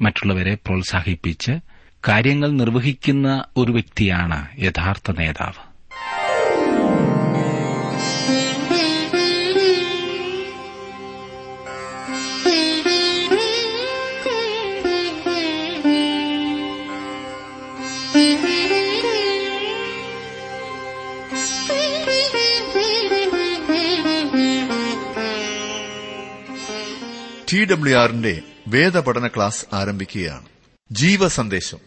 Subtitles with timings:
[0.00, 1.52] മറ്റുള്ളവരെ പ്രോത്സാഹിപ്പിച്ച്
[2.08, 5.69] കാര്യങ്ങൾ നിർവഹിക്കുന്ന ഒരു വ്യക്തിയാണ് യഥാർത്ഥ നേതാവ്.
[27.52, 30.46] ടി ഡബ്ല്യു ആറിന്റെ വേദപഠന ക്ലാസ് ആരംഭിക്കുകയാണ്.
[30.92, 31.78] ജീവ സന്ദേശം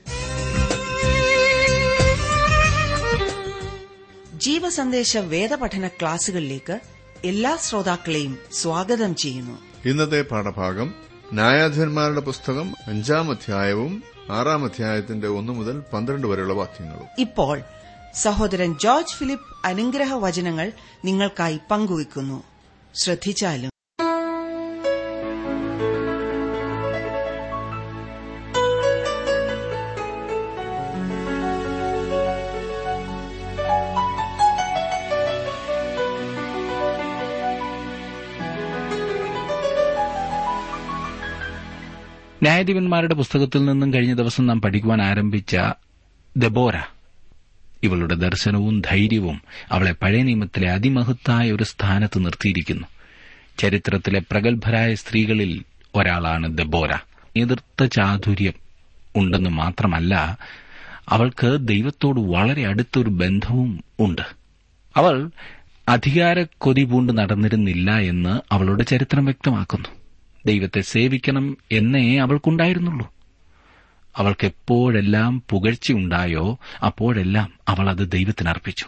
[4.37, 6.79] ജീവ സന്ദേശ വേദപഠന ക്ലാസുകളിലേക്ക്
[7.25, 9.89] എല്ലാ ശ്രോതാക്കളെയും സ്വാഗതം ചെയ്യുന്നു.
[9.89, 10.93] ഇന്നത്തെ പാഠഭാഗം
[11.33, 17.07] ന്യായാധിപന്മാരുടെ പുസ്തകം അഞ്ചാം അധ്യായവും ആറാം അധ്യായത്തിന്റെ ഒന്നു മുതൽ പന്ത്രണ്ട് വരെയുള്ള വാക്യങ്ങളും.
[17.19, 17.61] ഇപ്പോൾ
[18.15, 20.71] സഹോദരൻ ജോർജ് ഫിലിപ്പ് അനുഗ്രഹ വചനങ്ങൾ
[21.05, 22.43] നിങ്ങൾക്കായി പങ്കുവയ്ക്കുന്നു.
[22.95, 23.72] ശ്രദ്ധിച്ചാലും
[42.43, 45.57] ന്യായാധിപന്മാരുടെ പുസ്തകത്തിൽ നിന്നും കഴിഞ്ഞ ദിവസം നാം പഠിക്കുവാൻ ആരംഭിച്ച
[46.37, 46.73] ദബോര
[47.83, 49.41] ഇവളുടെ ദർശനവും ധൈര്യവും
[49.71, 52.87] അവളെ പഴയ നിയമത്തിലെ അതിമഹത്തായ ഒരു സ്ഥാനത്ത് നിർത്തിയിരിക്കുന്നു.
[53.57, 55.63] ചരിത്രത്തിലെ പ്രഗത്ഭരായ സ്ത്രീകളിൽ
[55.95, 56.93] ഒരാളാണ് ദബോര
[57.37, 58.53] നേതൃത്വ ചാതുര്യം
[59.15, 60.37] ഉണ്ടെന്ന് മാത്രമല്ല
[61.09, 64.21] അവൾക്ക് ദൈവത്തോട് വളരെ അടുത്തൊരു ബന്ധവും ഉണ്ട്.
[64.95, 65.29] അവൾ
[65.89, 70.02] അധികാര കൊതി പൂണ്ട് നടന്നിരുന്നില്ല എന്ന് അവളുടെ ചരിത്രം വ്യക്തമാക്കുന്നു.
[70.45, 73.13] ദൈവത്തെ സേവിക്കണം എന്നേ അവൾക്കുണ്ടായിരുന്നുള്ളൂ.
[74.17, 78.85] അവൾക്കെപ്പോഴെല്ലാം പുകഴ്ചയുണ്ടായോ അപ്പോഴെല്ലാം അവൾ അത് ദൈവത്തിനർപ്പിച്ചു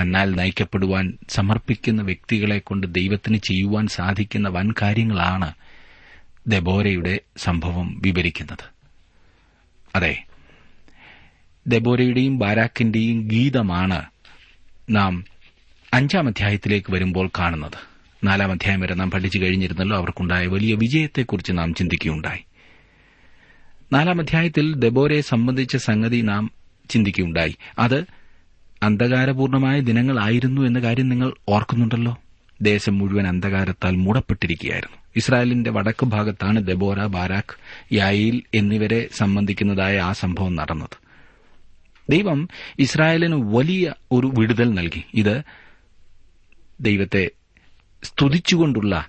[0.00, 5.52] തന്നാൽ നയിക്കപ്പെടുവാൻ സമർപ്പിക്കുന്ന വ്യക്തികളെ കൊണ്ട് ദൈവത്തിന് ചെയ്യുവാൻ സാധിക്കുന്ന വൻ കാര്യങ്ങളാണ്
[6.46, 8.64] ദബോരയുടെ സംഭവം വിവരിക്കുന്നത്.
[9.94, 10.24] അതെ
[11.66, 14.04] ദബോരയുടെയും ബാരാക്കിന്റെയും ഗീതമാണ്
[14.90, 15.24] നാം
[15.94, 17.89] അഞ്ചാം അധ്യായത്തിലേക്ക് വരുമ്പോൾ കാണുന്നത്.
[18.24, 22.38] നാലാം അധ്യായം വരെ നാം പഠിച്ചു കഴിഞ്ഞിരുന്നല്ലോ അവർക്കുണ്ടായ വലിയ വിജയത്തെക്കുറിച്ച് നാം ചിന്തിക്കുകയുണ്ടായി.
[23.92, 26.50] നാലാം അധ്യായത്തിൽ ദബോരയെ സംബന്ധിച്ച സംഗതി നാം
[26.90, 27.56] ചിന്തിക്കുകയുണ്ടായി.
[27.78, 28.04] അത്
[28.82, 32.18] അന്ധകാരപൂർണമായ ദിനങ്ങളായിരുന്നു എന്ന കാര്യം നിങ്ങൾ ഓർക്കുന്നുണ്ടല്ലോ.
[32.62, 34.96] ദേശം മുഴുവൻ അന്ധകാരത്താൽ മൂടപ്പെട്ടിരിക്കുകയായിരുന്നു.
[35.16, 37.56] ഇസ്രായേലിന്റെ വടക്ക് ഭാഗത്താണ് ദബോര ബാരാഖ്
[37.92, 40.96] യായിൽ എന്നിവരെ സംബന്ധിക്കുന്നതായ ആ സംഭവം നടന്നത്.
[42.10, 42.48] ദൈവം
[42.78, 45.04] ഇസ്രായേലിന് വലിയ ഒരു വിടുതൽ നൽകി.
[45.14, 45.42] ഇത്
[46.80, 47.30] ദൈവത്തെ
[48.04, 49.08] സ്തുതിച്ചുകൊണ്ടുള്ള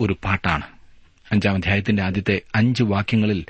[0.00, 0.62] ഒരു പാട്ടാണ്.
[1.32, 3.44] അഞ്ചാം അധ്യായത്തിന്റെ ആദ്യത്തെ അഞ്ച് വാക്യങ്ങളിൽ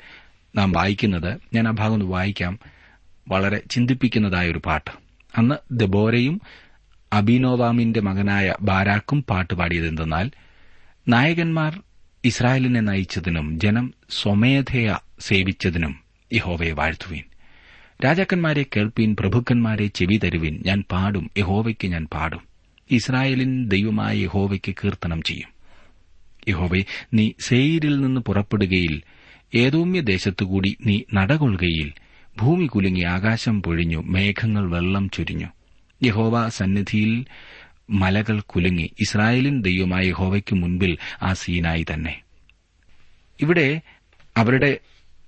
[0.55, 2.59] നാം വായിക്കുന്നത് ഞാൻ ആ ഭാഗം ഒന്ന് വായിക്കാം
[3.27, 4.91] വളരെ ചിന്തിപ്പിക്കുന്നതായ ഒരു പാട്ട്.
[5.37, 6.41] അന്ന് ദബോരയും
[7.13, 10.31] അബിനോവാമിന്റെ മകനായ ബാരാക്കും പാട്ട് പാടിയതെന്തെന്നാൽ
[11.07, 11.81] നായകന്മാർ
[12.25, 15.99] ഇസ്രായേലിനെ നയിച്ചതിനും ജനം സ്വമേധയ സേവിച്ചതിനും
[16.33, 17.23] യഹോവയെ വാഴ്ത്തുവീൻ.
[18.05, 22.48] രാജാക്കന്മാരെ കേൾപ്പീൻ പ്രഭുക്കന്മാരെ ചെവി തരുവിൻ ഞാൻ പാടും യഹോവയ്ക്ക് ഞാൻ പാടും.
[22.91, 25.49] ഇസ്രായേലിൻ ദൈവമായ യഹോവയ്ക്ക് കീർത്തനം ചെയ്യും.
[26.47, 26.83] യഹോവെ
[27.13, 29.01] നീ സെയിരിൽ നിന്ന് പുറപ്പെടുകയിൽ
[29.55, 31.91] ഏതോമ്യ ദേശത്തുകൂടി നീ നടകൊള്ളുകയിൽ
[32.37, 35.47] ഭൂമി കുലുങ്ങി ആകാശം പൊഴിഞ്ഞു മേഘങ്ങൾ വെള്ളം ചൊരിഞ്ഞു.
[36.03, 37.25] യഹോവ സന്നിധിയിൽ
[37.89, 42.21] മലകൾ കുലുങ്ങി ഇസ്രായേലിൻ ദൈവമായ യഹോവയ്ക്ക് മുൻപിൽ ആ സീനായി തന്നെ.
[43.41, 43.81] ഇവിടെ
[44.37, 44.79] അവരുടെ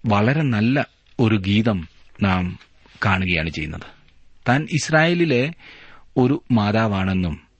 [0.05, 0.87] വളരെ നല്ല
[1.19, 1.87] ഒരു ഗീതം
[2.23, 2.59] നാം
[3.05, 3.87] കാണുകയാണ് ചെയ്യുന്നത്.
[4.49, 5.53] താൻ ഇസ്രായേലിലെ
[6.17, 7.50] ഒരു മാതാവാണെന്നും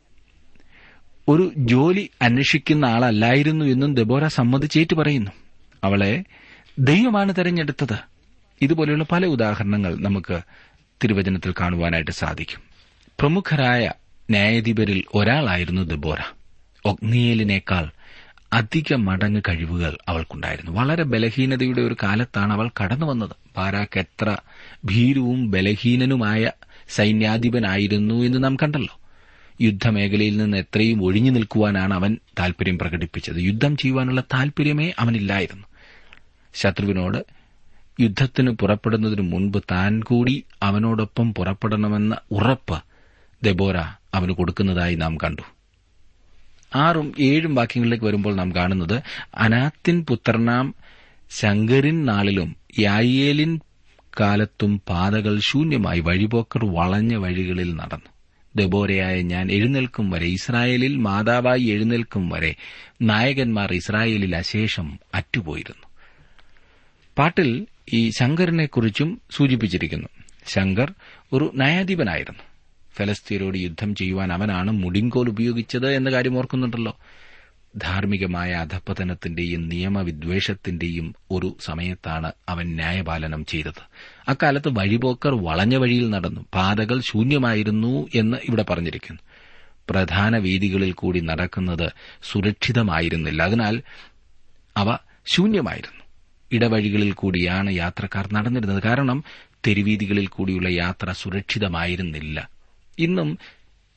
[1.27, 5.31] ഒരു ജോലി അന്വേഷിക്കുന്ന ആളല്ലായിരുന്നു എന്നും ദബോര സമ്മതിച്ചേറ്റ് പറയുന്നു.
[5.83, 6.23] അവളെ
[6.79, 7.97] ദൈവമാണ് തെരഞ്ഞെടുത്തത്.
[8.61, 10.41] ഇതുപോലെയുള്ള പല ഉദാഹരണങ്ങൾ നമുക്ക്
[11.03, 12.59] തിരുവചനത്തിൽ കാണുവാനായിട്ട് സാധിക്കും.
[13.19, 13.91] പ്രമുഖരായ
[14.29, 16.17] ന്യായാധിപരിൽ ഒരാളായിരുന്നു ദബോര
[16.85, 17.89] ഒഗ്നിയേലിനേക്കാൾ
[18.53, 20.71] അധിക മടങ്ങ് കഴിവുകൾ അവൾക്കുണ്ടായിരുന്നു.
[20.71, 23.31] വളരെ ബലഹീനതയുടെ ഒരു കാലത്താണ് അവൾ കടന്നു വന്നത്.
[23.57, 24.37] ബാരാക്ക് എത്ര
[24.85, 26.51] ഭീരുവും ബലഹീനനുമായ
[26.89, 29.00] സൈന്യാധിപനായിരുന്നു എന്ന് നാം കണ്ടല്ലോ.
[29.61, 33.35] യുദ്ധമേഖലയിൽ നിന്ന് എത്രയും ഒഴിഞ്ഞു നിൽക്കുവാനാണ് അവൻ താൽപര്യം പ്രകടിപ്പിച്ചത്.
[33.37, 35.67] യുദ്ധം ചെയ്യുവാനുള്ള താൽപര്യമേ അവനില്ലായിരുന്നു.
[36.55, 37.25] ശത്രുവിനോട്
[37.99, 42.83] യുദ്ധത്തിന് പുറപ്പെടുന്നതിനു മുൻപ് താൻ കൂടി അവനോടൊപ്പം പുറപ്പെടണമെന്ന ഉറപ്പ്
[43.43, 43.77] ദബോര
[44.13, 45.41] അവന് കൊടുക്കുന്നതായി നാം കണ്ടു.
[46.75, 49.01] ആറും ഏഴും വാക്യങ്ങളിലേക്ക് വരുമ്പോൾ നാം കാണുന്നത്
[49.35, 50.73] അനാത്തിൻ പുത്രനാം
[51.29, 53.59] ശങ്കരിൻ നാളിലും യായേലിൻ
[54.19, 58.10] കാലത്തും പാതകൾ ശൂന്യമായി വഴിപോക്കർ വളഞ്ഞ വഴികളിൽ നടന്നു.
[58.55, 62.55] ദബോരയായ ഞാൻ എഴുന്നേൽക്കും വരെ ഇസ്രായേലിൽ മാതാവായി എഴുന്നേൽക്കും വരെ
[63.01, 65.87] നായകന്മാർ ഇസ്രായേലിൽ അശേഷം അറ്റുപോയിരുന്നു.
[67.17, 70.07] പാട്ടിൽ ഈ ശങ്കറിനെക്കുറിച്ചും സൂചിപ്പിച്ചിരിക്കുന്നു.
[70.47, 70.93] ശങ്കർ
[71.33, 72.43] ഒരു ന്യായാധിപനായിരുന്നു.
[72.95, 76.97] ഫലസ്തീനോട് യുദ്ധം ചെയ്യുവാൻ അവനാണ് മുടിങ്കോൽ ഉപയോഗിച്ചത് എന്ന കാര്യം ഓർക്കുന്നുണ്ടല്ലോ.
[77.77, 83.81] ധാർമ്മികമായ അധപ്പതനത്തിന്റെയും നിയമവിദ്വേഷത്തിന്റെയും ഒരു സമയത്താണ് അവൻ ന്യായപാലനം ചെയ്തത്.
[84.27, 86.41] അക്കാലത്ത് വഴിപോക്കർ വളഞ്ഞ വഴിയിൽ നടന്നു.
[86.53, 89.21] പാതകൾ ശൂന്യമായിരുന്നു എന്ന് ഇവിടെ പറഞ്ഞിരിക്കുന്നു.
[89.89, 91.91] പ്രധാന വീതികളിൽ കൂടി നടക്കുന്നത്
[92.23, 93.43] സുരക്ഷിതമായിരുന്നില്ല.
[93.43, 93.81] അതിനാൽ
[94.77, 94.97] അവ
[95.27, 96.01] ശൂന്യമായിരുന്നു.
[96.51, 98.83] ഇടവഴികളിൽ കൂടിയാണ് യാത്രക്കാർ നടന്നിരുന്നത്.
[98.83, 99.23] കാരണം
[99.67, 102.49] തെരുവീതികളിൽ കൂടിയുള്ള യാത്ര സുരക്ഷിതമായിരുന്നില്ല.
[102.99, 103.37] ഇന്നും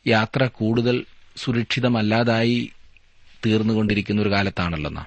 [0.06, 1.05] യാത്ര കൂടുതൽ
[1.37, 2.73] സുരക്ഷിതമല്ലാതായി
[3.46, 5.06] തീർന്നുകൊണ്ടിരിക്കുന്ന ഒരു കാലത്താണല്ലോ നാം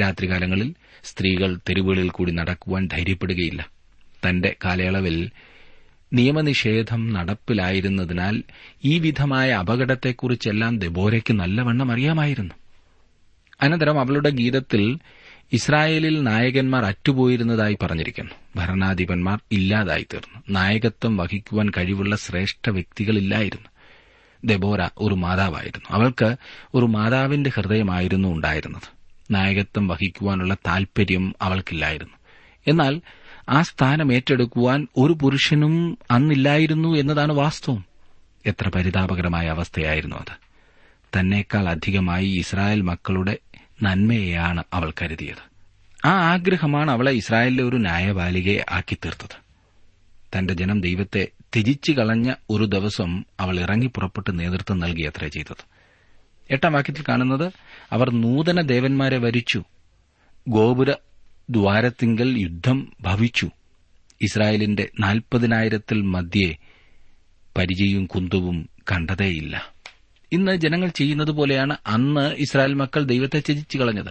[0.00, 3.68] രാത്രികാലങ്ങളിൽ സ്ത്രീകൾ തെരുവുകളിൽ കൂടി നടക്കുവാൻ ധൈര്യപ്പെടുകയില്ല.
[4.28, 5.30] തന്റെ കാലയളവിൽ
[6.12, 8.42] നിയമനിഷേധം നടപ്പിലായിരുന്നതിനാൽ
[8.84, 12.54] ഈ വിധമായ അപകടത്തെക്കുറിച്ചെല്ലാം ദബോരയ്ക്ക് നല്ലവണ്ണം അറിയാമായിരുന്നു.
[13.60, 14.98] അനന്തരം അവളുടെ ഗീതത്തിൽ
[15.52, 18.30] ഇസ്രായേലിൽ നായകന്മാർ അറ്റുപോയിരുന്നതായി പറഞ്ഞിരിക്കുന്നു.
[18.56, 23.68] ഭരണാധിപന്മാർ ഇല്ലാതായി തീർന്നു നായകത്വം വഹിക്കുവാൻ കഴിവുള്ള ശ്രേഷ്ഠ വ്യക്തികളില്ലായിരുന്നു.
[24.44, 25.86] ദെബോര ഒരു മാതാവായിരുന്നു.
[25.90, 26.36] അവൾക്ക്
[26.74, 28.82] ഒരു മാതാവിന്റെ ഹൃദയമായിരുന്നു ഉണ്ടായിരുന്നത്.
[29.30, 32.14] നായകത്വം വഹിക്കുവാനുള്ള താൽപര്യം അവൾക്കില്ലായിരുന്നു.
[32.66, 33.00] എന്നാൽ
[33.48, 37.84] ആ സ്ഥാനം ഏറ്റെടുക്കുവാൻ ഒരു പുരുഷനും അന്നില്ലായിരുന്നു എന്നതാണ് വാസ്തവം.
[38.46, 40.44] എത്ര പരിതാപകരമായ അവസ്ഥയായിരുന്നു അത്.
[41.18, 43.38] തന്നേക്കാൾ അധികമായി ഇസ്രായേൽ മക്കളുടെ
[43.82, 45.54] നന്മയെയാണ് അവൾ കരുതിയത്.
[46.06, 49.44] ആ ആഗ്രഹമാണ് അവളെ ഇസ്രായേലിലെ ഒരു ന്യായപാലികയെ ആക്കി തീർത്തത്
[50.38, 55.64] തന്റെ ജനം ദൈവത്തെ ത്യജിച്ചു കളഞ്ഞ ഒരു ദിവസം അവൾ ഇറങ്ങി പുറപ്പെട്ട് നേതൃത്വം നൽകിയത്രേ ചെയ്തത്.
[56.50, 57.52] എട്ടാം വാക്യത്തിൽ കാണുന്നത്
[57.92, 59.64] അവർ നൂതന ദേവന്മാരെ വരിച്ചു.
[60.48, 60.92] ഗോപുര
[61.50, 63.50] ദ്വാരത്തിങ്കൽ യുദ്ധം ഭവിച്ചു.
[64.22, 66.56] ഇസ്രായേലിന്റെ നാൽപ്പതിനായിരത്തിൽ മധ്യേ
[67.56, 69.72] പരിചയും കുന്തവും കണ്ടതേയില്ല.
[70.32, 74.10] ഇന്ന് ജനങ്ങൾ ചെയ്യുന്നത് പോലെയാണ് അന്ന് ഇസ്രായേൽ മക്കൾ ദൈവത്തെ ത്യജിച്ചു കളഞ്ഞത്.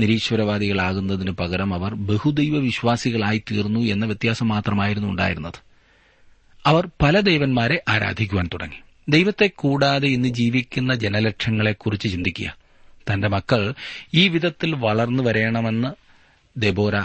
[0.00, 5.71] നിരീശ്വരവാദികളാകുന്നതിനു പകരം അവർ ബഹുദൈവ വിശ്വാസികളായി തീർന്നു എന്ന വ്യത്യാസം മാത്രമായിരുന്നു ഉണ്ടായിരുന്നത്.
[6.66, 8.76] അവർ പല ദൈവന്മാരെ ആരാധിക്കുവാൻ തുടങ്ങി.
[9.08, 12.56] ദൈവത്തെ കൂടാതെ ഇന്ന് ജീവിക്കുന്ന ജനലക്ഷങ്ങളെക്കുറിച്ച് ചിന്തിക്കുക.
[13.12, 13.74] തന്റെ മക്കൾ
[14.14, 15.88] ഈ വിധത്തിൽ വളർന്നു വരണമെന്ന്
[16.56, 17.02] ദെബോര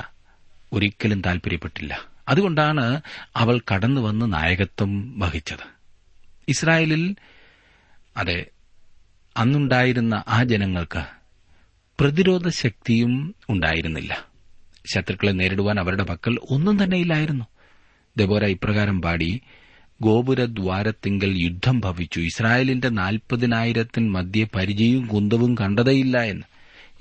[0.74, 2.00] ഒരിക്കലും താൽപര്യപ്പെട്ടില്ല.
[2.28, 3.02] അതുകൊണ്ടാണ്
[3.36, 5.78] അവൾ കടന്നുവന്ന് നായകത്വം വഹിച്ചത്.
[6.48, 7.16] ഇസ്രായേലിൽ
[8.18, 8.46] അതെ
[9.38, 11.04] അന്നുണ്ടായിരുന്ന ആ ജനങ്ങൾക്ക്
[12.00, 14.26] പ്രതിരോധ ശക്തിയും ഉണ്ടായിരുന്നില്ല.
[14.94, 17.46] ശത്രുക്കളെ നേരിടുവാൻ അവരുടെ പക്കൽ ഒന്നും തന്നെയില്ലായിരുന്നു
[18.18, 19.42] ദബോര ഇപ്രകാരം പാടി
[20.02, 22.20] ഗോപുരദ്വാരത്തിങ്കൽ യുദ്ധം ഭവിച്ചു.
[22.20, 26.44] ഇസ്രായേലിന്റെ നാൽപ്പതിനായിരത്തിന് മധ്യ പരിചയവും കുന്തവും കണ്ടതയില്ല എന്ന്.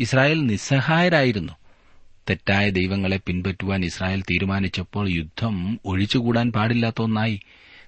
[0.01, 1.53] ഇസ്രായേൽ നിസ്സഹായരായിരുന്നു.
[2.31, 7.41] തെറ്റായ ദൈവങ്ങളെ പിൻപറ്റുവാൻ ഇസ്രായേൽ തീരുമാനിച്ചപ്പോൾ യുദ്ധം ഒഴിച്ചുകൂടാൻ പാടില്ലാത്ത ഒന്നായി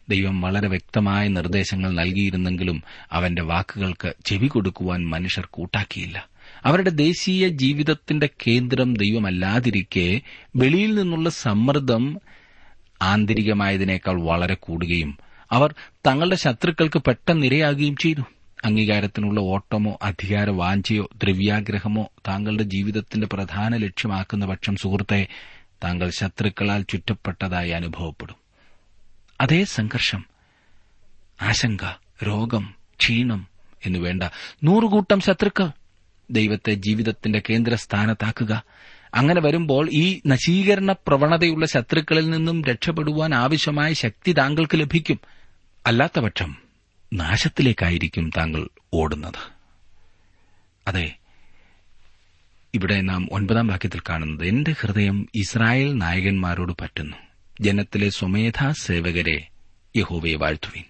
[0.09, 2.83] ദൈവം വളരെ വ്യക്തമായ നിർദ്ദേശങ്ങൾ നൽകിയിരുന്നെങ്കിലും
[3.13, 6.29] അവന്റെ വാക്കുകൾക്ക് ചെവി കൊടുക്കുവാൻ മനുഷ്യർ കൂട്ടാക്കിയില്ല.
[6.65, 10.21] അവരുടെ ദേശീയ ജീവിതത്തിന്റെ കേന്ദ്രം ദൈവമല്ലാതിരിക്കെ
[10.57, 12.19] വെളിയിൽ നിന്നുള്ള സമ്മർദ്ദം
[13.03, 15.19] ആന്തരികമായതിനേക്കാൾ വളരെ കൂടുകയും
[15.53, 15.75] അവർ
[16.07, 18.21] തങ്ങളുടെ ശത്രുക്കൾക്ക് പെട്ടെന്ന് ഇരയാകുകയും ചെയ്തു.
[18.65, 25.27] അംഗീകാരത്തിനുള്ള ഓട്ടമോ അധികാര വാഞ്ചയോ ദ്രവ്യാഗ്രഹമോ താങ്കളുടെ ജീവിതത്തിന്റെ പ്രധാന ലക്ഷ്യമാക്കുന്ന പക്ഷം സുഹൃത്തെ
[25.85, 28.37] താങ്കൾ ശത്രുക്കളാൽ ചുറ്റപ്പെട്ടതായി അനുഭവപ്പെടും.
[29.41, 30.25] അതേ സംഘർഷം
[31.43, 31.85] ആശങ്ക
[32.27, 33.47] രോഗം ക്ഷീണം
[33.87, 34.23] എന്നുവേണ്ട
[34.65, 35.71] നൂറുകൂട്ടം ശത്രുക്കൾ
[36.31, 38.63] ദൈവത്തെ ജീവിതത്തിന്റെ കേന്ദ്രസ്ഥാനത്താക്കുക.
[39.15, 45.21] അങ്ങനെ വരുമ്പോൾ ഈ നശീകരണ പ്രവണതയുള്ള ശത്രുക്കളിൽ നിന്നും രക്ഷപ്പെടുവാൻ ആവശ്യമായ ശക്തി താങ്കൾക്ക് ലഭിക്കും.
[45.87, 46.57] അല്ലാത്തപക്ഷം
[47.13, 49.53] നാശത്തിലേക്കായിരിക്കും താങ്കൾ ഓടുന്നത്.
[50.87, 51.17] അതെ
[52.75, 57.17] ഇവിടെ നാം ഒൻപതാം വാക്യത്തിൽ കാണുന്നത് എന്റെ ഹൃദയം ഇസ്രായേൽ നായകന്മാരോട് പറ്റുന്നു.
[57.61, 59.49] ജനത്തിലെ സ്വമേധാ സേവകരെ
[59.97, 60.85] യഹോവയെ വാഴ്ത്തുവിൻ.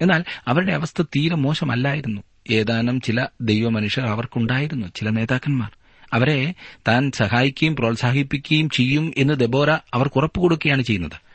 [0.00, 2.22] എന്നാൽ അവരുടെ അവസ്ഥ തീരെ മോശമല്ലായിരുന്നു.
[2.50, 5.70] ഏതാനും ചില ദൈവമനുഷ്യർ അവർക്കുണ്ടായിരുന്നു ചില നേതാക്കന്മാർ.
[6.12, 6.54] അവരെ
[6.88, 11.32] താൻ സഹായിക്കുകയും പ്രോത്സാഹിപ്പിക്കുകയും ചെയ്യും എന്ന് ദബോര അവർക്ക് ഉറപ്പ് കൊടുക്കുകയാണ് ചെയ്യുന്നത്.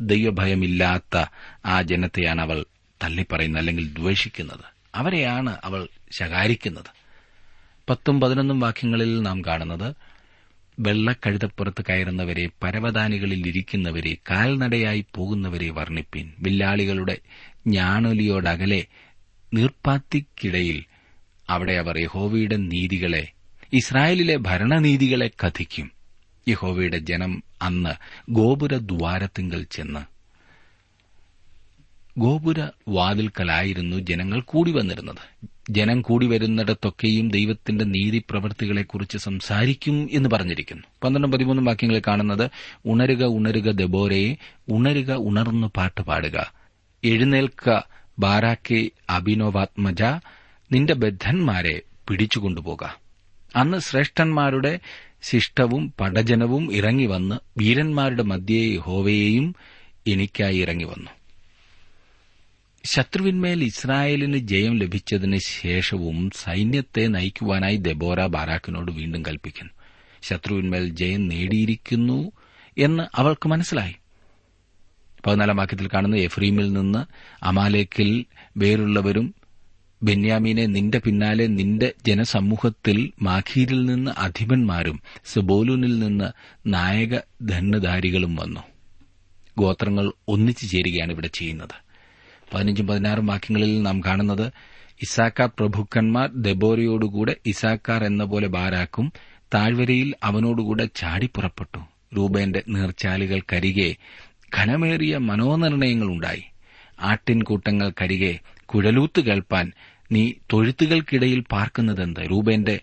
[0.00, 1.24] ദൈവഭയമില്ലാത്ത
[1.66, 2.64] ആ ജനത്തെയാണ് അവൾ
[3.02, 4.64] തള്ളിപ്പറയുന്നത് അല്ലെങ്കിൽ ദ്വേഷിക്കുന്നത്.
[4.94, 6.84] അവരെയാണ് അവൾ ശകാരിക്കുന്നത്.
[7.90, 9.94] പത്തും പതിനൊന്നും വാക്യങ്ങളിൽ നാം കാണുന്നത്
[10.80, 16.32] വെള്ളക്കഴുതപ്പുറത്ത് കയറുന്നവരെ പരവതാനികളിൽ ഇരിക്കുന്നവരെ കാൽനടയായി പോകുന്നവരെ വർണിപ്പിൻ.
[16.38, 17.18] വില്ലാളികളുടെ
[17.66, 18.86] ഞാണൊലിയോടകലെ
[19.54, 20.84] നീർപ്പാത്തിക്കിടയിൽ
[21.50, 23.28] അവിടെ അവർ യഹോവയുടെ നീതികളെ
[23.72, 25.90] ഇസ്രായേലിലെ ഭരണനീതികളെ കഥിക്കും.
[26.48, 27.90] യഹോവയുടെ ജനം അന്ന്
[28.30, 30.00] ഗോപുരദ്വാരത്തിങ്കൽ ചെന്ന്
[32.20, 35.48] ഗോപുര വാതിൽക്കലായിരുന്നു ജനങ്ങൾ കൂടി വന്നിരുന്നത്.
[35.70, 40.82] ജനം കൂടി വരുന്നിടത്തൊക്കെയും ദൈവത്തിന്റെ നീതി പ്രവൃത്തികളെക്കുറിച്ച് സംസാരിക്കും എന്ന് പറഞ്ഞിരിക്കുന്നു.
[41.04, 42.50] പന്ത്രണ്ടും പതിമൂന്നും വാക്യങ്ങളിൽ കാണുന്നത്
[42.86, 44.36] ഉണരുക ഉണരുക ദബോരയെ
[44.68, 46.52] ഉണരുക ഉണർന്നു പാട്ട് പാടുക.
[47.04, 47.80] എഴുന്നേൽക്ക
[48.18, 50.02] ബാരാക്കെ അഭിനോവാത്മജ
[50.72, 53.07] നിന്റെ ബദ്ധന്മാരെ പിടിച്ചുകൊണ്ടുപോക.
[53.58, 54.80] അന്ന് ശ്രേഷ്ഠന്മാരുടെ
[55.22, 59.54] ശിഷ്ടവും പടജനവും ഇറങ്ങി വന്ന് വീരന്മാരുടെ മധ്യേ ഹോവയെയും
[60.06, 61.10] എനിക്കായി ഇറങ്ങി വന്നു.
[62.84, 69.72] ശത്രുവിന്മേൽ ഇസ്രായേലിന് ജയം ലഭിച്ചതിന് ശേഷവും സൈന്യത്തെ നയിക്കുവാനായി ദെബോര ബാരാക്കിനോട് വീണ്ടും കൽപ്പിക്കുന്നു.
[70.22, 72.32] ശത്രുവിന്മേൽ ജയം നേടിയിരിക്കുന്നു
[72.78, 73.94] എന്ന് അവൾക്ക് മനസ്സിലായി.
[75.26, 77.04] പതിനാലാം വാക്യത്തിൽ കാണുന്ന എഫ്രീമിൽ നിന്ന്
[77.44, 78.24] അമാലേക്കിൽ
[78.56, 79.34] വേറുള്ളവരും
[80.02, 86.24] ബെന്യാമീനെ നിന്റെ പിന്നാലെ നിന്റെ ജനസമൂഹത്തിൽ മാഖീരിൽ നിന്ന് അധിപന്മാരും സെബോലൂനിൽ നിന്ന്
[86.66, 88.60] നായക ധന്യധാരികളും വന്നു.
[89.58, 91.88] ഗോത്രങ്ങൾ ഒന്നിച്ചു ചേരുകയാണ് ഇവിടെ ചെയ്യുന്നത്.
[92.54, 94.52] പതിനഞ്ചും പതിനാറും വാക്യങ്ങളിൽ നാം കാണുന്നത്
[95.02, 99.12] ഇസാക്കാർ പ്രഭുക്കന്മാർ ദബോരയോടുകൂടെ ഇസാക്കാർ എന്ന പോലെ ബാരാക്കും
[99.54, 101.78] താഴ്വരയിൽ അവനോടുകൂടെ ചാടിപ്പുറപ്പെട്ടു.
[102.16, 103.96] രൂപേന്റെ നീർച്ചാലുകൾക്കരികെ
[104.56, 106.42] ഘനമേറിയ മനോനിർണയങ്ങളുണ്ടായി.
[107.00, 108.38] ആട്ടിൻകൂട്ടങ്ങൾക്കരികെ
[108.74, 109.72] കുഴലൂത്ത് കേൾപ്പാൻ
[110.12, 112.20] നീ തൊഴുത്തുകൾക്കിടയിൽ പാർക്കുന്നതെന്ത്?
[112.20, 112.80] രൂപേന്റെ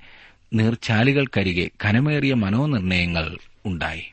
[0.54, 4.04] നീർച്ചാലുകൾക്കരികെ കനമേറിയ മനോനിർണയങ്ങൾ ഉണ്ടായി.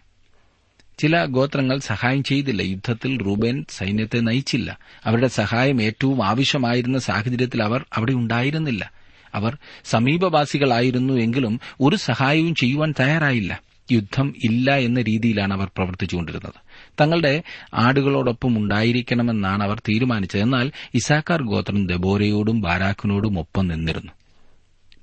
[0.99, 2.63] ചില ഗോത്രങ്ങൾ സഹായം ചെയ്തില്ല.
[2.63, 4.79] യുദ്ധത്തിൽ റൂബേൻ സൈന്യത്തെ നയിച്ചില്ല.
[5.05, 8.93] അവരുടെ സഹായം ഏറ്റവും ആവശ്യമായിരുന്ന സാഹചര്യത്തിൽ അവർ അവിടെ ഉണ്ടായിരുന്നില്ല.
[9.35, 13.63] അവർ സമീപവാസികളായിരുന്നു എങ്കിലും ഒരു സഹായവും ചെയ്യുവാൻ തയ്യാറായില്ല.
[13.93, 16.55] യുദ്ധം ഇല്ല എന്ന രീതിയിലാണ് അവർ പ്രവർത്തിച്ചുകൊണ്ടിരുന്നത്.
[17.01, 17.43] തങ്ങളുടെ
[17.75, 20.41] ആടുകളോടൊപ്പം ഉണ്ടായിരിക്കണമെന്നാണ് അവർ തീരുമാനിച്ചത്.
[20.41, 24.13] എന്നാൽ ഇസാക്കാർ ഗോത്രം ദബോരയോടും ബാരാഖിനോടും ഒപ്പം നിന്നിരുന്നു.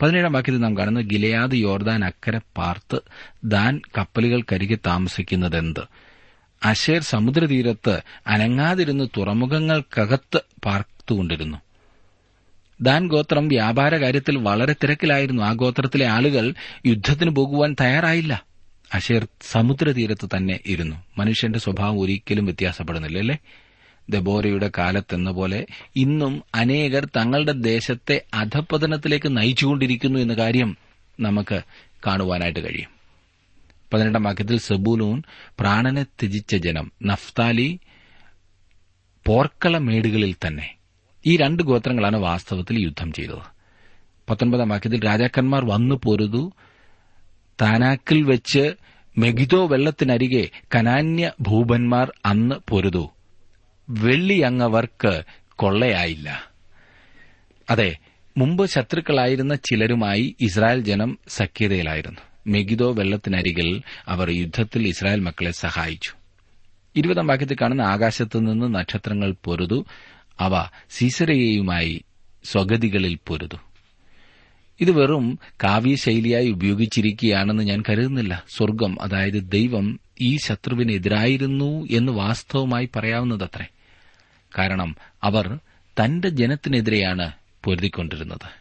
[0.01, 2.99] പതിനേഴാം വാക്യത്തിൽ നാം കാണുന്നത് ഗിലയാദ് യോർദാൻ അക്കരെ പാർത്ത്
[3.43, 5.79] ദാൻ കപ്പലുകൾക്കരികെ താമസിക്കുന്നതെന്ത്?
[6.65, 11.57] അശേർ സമുദ്രതീരത്ത് അനങ്ങാതിരുന്ന് തുറമുഖങ്ങൾക്കകത്ത് പാർത്തുകൊണ്ടിരുന്നു.
[12.81, 15.43] ദാൻ ഗോത്രം വ്യാപാര കാര്യത്തിൽ വളരെ തിരക്കിലായിരുന്നു.
[15.43, 16.53] ആ ഗോത്രത്തിലെ ആളുകൾ
[16.85, 18.43] യുദ്ധത്തിന് പോകുവാൻ തയ്യാറായില്ല.
[18.93, 20.95] അഷേർ സമുദ്രതീരത്ത് തന്നെ ഇരുന്നു.
[21.17, 23.37] മനുഷ്യന്റെ സ്വഭാവം ഒരിക്കലും വ്യത്യാസപ്പെടുന്നില്ല അല്ലേ?
[24.09, 25.65] ദബോരയുടെ കാലത്തെന്ന പോലെ
[25.95, 30.77] ഇന്നും അനേകർ തങ്ങളുടെ ദേശത്തെ അധപ്പതനത്തിലേക്ക് നയിച്ചുകൊണ്ടിരിക്കുന്നു എന്ന കാര്യം
[31.19, 31.61] നമുക്ക്
[32.07, 32.89] കാണുവാനായിട്ട് കഴിയും.
[33.93, 35.23] പതിനെട്ടാം വാക്യത്തിൽ സെബൂലൂൻ
[35.59, 37.79] പ്രാണനെ ത്യജിച്ച ജനം നഫ്താലി
[39.25, 40.75] പോർക്കള മേടുകളിൽ തന്നെ.
[41.25, 43.59] ഈ രണ്ട് ഗോത്രങ്ങളാണ് വാസ്തവത്തിൽ യുദ്ധം ചെയ്തത്.
[44.29, 46.53] പത്തൊൻപതാം വാക്യത്തിൽ രാജാക്കന്മാർ വന്നു പൊരുതു
[47.61, 48.73] താനാക്കിൽ വെച്ച്
[49.17, 53.09] മെഗിദോ വെള്ളത്തിനരികെ കനാന്യ ഭൂപന്മാർ അന്ന് പൊരുതു.
[53.89, 55.23] വെള്ളി അങ്ങവർക്ക്
[55.55, 56.51] കൊള്ളയായില്ല.
[57.69, 57.97] അതെ
[58.37, 62.19] മുമ്പ് ശത്രുക്കളായിരുന്ന ചിലരുമായി ഇസ്രായേൽ ജനം സഖ്യതയിലായിരുന്നു.
[62.47, 66.11] മെഗിദോ വെള്ളത്തിനരികിൽ അവർ യുദ്ധത്തിൽ ഇസ്രായേൽ മക്കളെ സഹായിച്ചു.
[66.95, 69.85] ഇരുപതാം വാക്യത്തിൽ കാണുന്ന ആകാശത്തു നിന്ന് നക്ഷത്രങ്ങൾ പൊരുതു.
[70.39, 72.03] അവ സീസരയെയുമായി
[72.43, 73.57] സ്വഗതികളിൽ പൊരുതു.
[74.81, 78.43] ഇത് വെറും കാവ്യശൈലിയായി ഉപയോഗിച്ചിരിക്കുകയാണെന്ന് ഞാൻ കരുതുന്നില്ല.
[78.49, 83.65] സ്വർഗം അതായത് ദൈവം ഈ ശത്രുവിനെതിരായിരുന്നു എന്ന് വാസ്തവമായി പറയാവുന്നതത്രേ.
[84.57, 85.59] കാരണം അവർ
[86.03, 87.31] തന്റെ ജനത്തിനെതിരെയാണ്
[87.63, 88.59] പൊരുതിക്കൊണ്ടിരുന്നത്.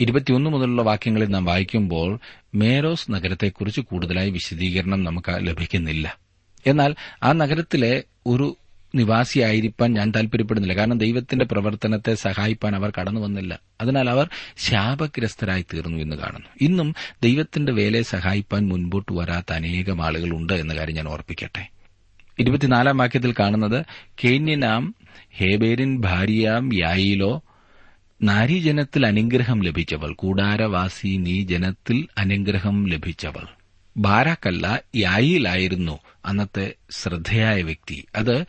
[0.00, 2.20] ഇരുപത്തിയൊന്ന് മുതലുള്ള വാക്യങ്ങളിൽ നാം വായിക്കുമ്പോൾ
[2.54, 6.18] മേരോസ് നഗരത്തെക്കുറിച്ച് കൂടുതലായി വിശദീകരണം നമുക്ക് ലഭിക്കുന്നില്ല.
[6.66, 8.56] എന്നാൽ ആ നഗരത്തിലെ ഒരു
[8.96, 10.76] നിവാസിയായിരിക്കാൻ ഞാൻ താൽപര്യപ്പെടുന്നില്ല.
[10.76, 13.58] കാരണം ദൈവത്തിന്റെ പ്രവർത്തനത്തെ സഹായിപ്പാൻ അവർ കടന്നു വന്നില്ല.
[13.80, 16.48] അതിനാൽ അവർ ശാപഗ്രസ്തരായി തീർന്നു എന്ന് കാണുന്നു.
[16.60, 21.68] ഇന്നും ദൈവത്തിന്റെ വേലയെ സഹായിപ്പാൻ മുൻപോട്ട് വരാത്ത അനേകം ആളുകളുണ്ട് എന്ന കാര്യം ഞാൻ ഓർപ്പിക്കട്ടെ.
[22.38, 23.84] ഇരുപത്തിനാലാം വാക്യത്തിൽ കാണുന്നത്
[24.24, 24.94] കേന്യനാം
[25.36, 27.42] ഹേബേരിൻ ഭാര്യയാം യായിലോ
[28.22, 33.46] നാരീജനത്തിൽ അനുഗ്രഹം ലഭിച്ചവൾ കൂടാരവാസി നീ ജനത്തിൽ അനുഗ്രഹം ലഭിച്ചവൾ.
[33.96, 38.04] ബാരാക്കല്ല യായിലായിരുന്നു അന്നത്തെ ശ്രദ്ധയായ വ്യക്തി.
[38.16, 38.44] അത്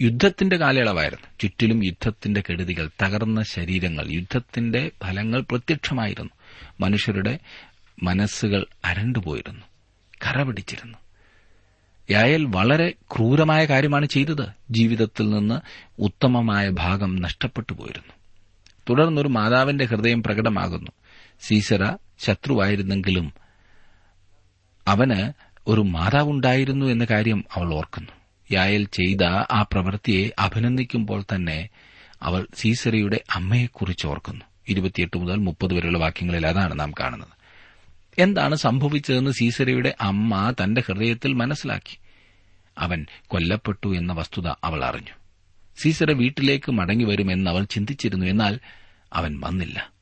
[0.00, 1.26] യുദ്ധത്തിന്റെ കാലയളവായിരുന്നു.
[1.40, 6.30] ചുറ്റിലും യുദ്ധത്തിന്റെ കെടുതികൾ തകർന്ന ശരീരങ്ങൾ യുദ്ധത്തിന്റെ ഫലങ്ങൾ പ്രത്യക്ഷമായിരുന്നു.
[6.80, 7.38] മനുഷ്യരുടെ
[8.02, 9.60] മനസ്സുകൾ അരണ്ടുപോയിരുന്നു.
[10.26, 10.98] കറപിടിച്ചിരുന്നു
[12.10, 14.46] യായൽ വളരെ ക്രൂരമായ കാര്യമാണ് ചെയ്തത്.
[14.70, 15.60] ജീവിതത്തിൽ നിന്ന്
[15.98, 18.12] ഉത്തമമായ ഭാഗം നഷ്ടപ്പെട്ടു പോയിരുന്നു
[18.90, 20.90] തുടർന്നൊരു മാതാവിന്റെ ഹൃദയം പ്രകടമാകുന്നു.
[21.40, 23.32] സീസറ ശത്രുവായിരുന്നെങ്കിലും
[24.88, 25.32] അവന്
[25.66, 28.19] ഒരു മാതാവുണ്ടായിരുന്നു എന്ന കാര്യം അവൾ ഓർക്കുന്നു.
[28.52, 31.68] യായൽ ചെയ്ത ആ പ്രവൃത്തിയെ അഭിനന്ദിക്കുമ്പോൾ തന്നെ
[32.22, 34.44] അവൾ സീസറയുടെ അമ്മയെക്കുറിച്ച് ഓർക്കുന്നു.
[34.68, 37.28] ഇരുപത്തിയെട്ട് മുതൽ മുപ്പത് വരെയുള്ള വാക്യങ്ങളിൽ അതാണ് നാം കാണുന്നത്.
[38.18, 41.98] എന്താണ് സംഭവിച്ചതെന്ന് സീസറയുടെ അമ്മ തന്റെ ഹൃദയത്തിൽ മനസ്സിലാക്കി.
[42.78, 45.12] അവൻ കൊല്ലപ്പെട്ടു എന്ന വസ്തുത അവൾ അറിഞ്ഞു.
[45.82, 48.26] സീസറ വീട്ടിലേക്ക് മടങ്ങിവരുമെന്ന് അവൾ ചിന്തിച്ചിരുന്നു.
[48.26, 48.58] എന്നാൽ
[49.12, 49.92] അവൻ വന്നില്ല.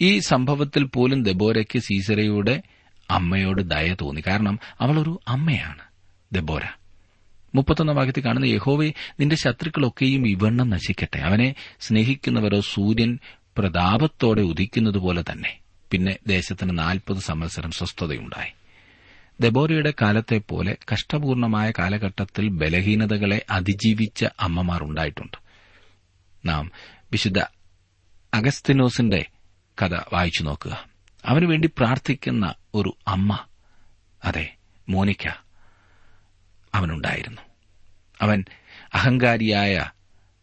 [0.00, 2.62] ഈ സംഭവത്തിൽ പോലും ദബോരയ്ക്ക് സീസരയുടെ
[3.10, 4.22] അമ്മയോട് ദയ തോന്നി.
[4.26, 5.82] കാരണം അവളൊരു അമ്മയാണ്
[6.32, 6.62] ദബോര.
[7.56, 11.18] മുപ്പത്തൊന്നാം ഭാഗത്ത് കാണുന്ന യഹോവെ നിന്റെ ശത്രുക്കളൊക്കെയും ഇവണ്ണം നശിക്കട്ടെ.
[11.18, 13.18] അവനെ സ്നേഹിക്കുന്നവരോ സൂര്യൻ
[13.58, 15.58] പ്രതാപത്തോടെ ഉദിക്കുന്നതുപോലെ തന്നെ.
[15.90, 18.52] പിന്നെ ദേശത്തിന് നാൽപ്പത് സംവത്സരം സ്വസ്ഥതയുണ്ടായി.
[19.40, 25.36] ദബോരയുടെ കാലത്തെ പോലെ കഷ്ടപൂർണമായ കാലഘട്ടത്തിൽ ബലഹീനതകളെ അതിജീവിച്ച അമ്മമാർ ഉണ്ടായിട്ടുണ്ട്.
[26.44, 26.70] നാം
[27.12, 27.38] വിശുദ്ധ
[28.34, 29.26] അഗസ്തിനോസിന്റെ
[29.82, 30.86] കഥ വായിച്ചു നോക്കുക.
[31.26, 33.38] അവനുവേണ്ടി പ്രാർത്ഥിക്കുന്ന ഒരു അമ്മ
[34.24, 34.54] അതെ
[34.88, 35.28] മോനിക്ക
[36.74, 37.45] അവനുണ്ടായിരുന്നു.
[38.20, 38.44] അവൻ
[38.94, 39.90] അഹങ്കാരിയായ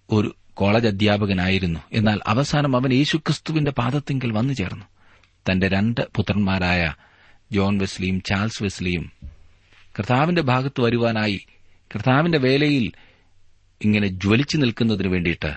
[0.10, 1.80] ഒരു കോളേജ് അധ്യാപകനായിരുന്നു.
[1.94, 4.86] എന്നാൽ അവസാനം അവൻ യേശുക്രിസ്തുവിന്റെ പാദത്തിങ്കിൽ വന്നു ചേർന്നു.
[5.52, 6.94] തന്റെ രണ്ട് പുത്രന്മാരായ
[7.52, 9.12] ജോൺ വെസ്ലിയും ചാൾസ് വെസ്ലിയും
[10.00, 11.46] കർത്താവിന്റെ ഭാഗത്ത് വരുവാനായി
[11.96, 12.92] കർത്താവിന്റെ വേലയിൽ
[13.82, 15.54] ഇങ്ങനെ ജ്വലിച്ചു നിൽക്കുന്നതിനു വേണ്ടിയിട്ട്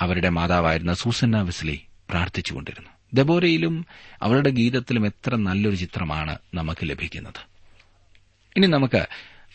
[0.00, 2.90] അവരുടെ മാതാവായിരുന്ന സൂസന്ന വെസ്ലി പ്രാർത്ഥിച്ചുകൊണ്ടിരുന്നു.
[3.14, 3.86] ദബോരയിലും
[4.22, 7.46] അവരുടെ ഗീതത്തിലും എത്ര നല്ലൊരു ചിത്രമാണ് നമുക്ക് ലഭിക്കുന്നത്.
[8.56, 9.06] ഇനി നമുക്ക്